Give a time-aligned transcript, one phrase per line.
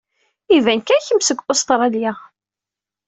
[0.55, 2.13] Iban kan kemm seg Ustṛalya.